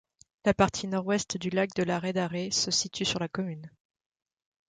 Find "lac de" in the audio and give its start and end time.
1.51-1.83